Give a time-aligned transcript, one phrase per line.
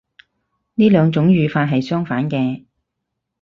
[0.73, 2.65] 呢兩種語法係相反嘅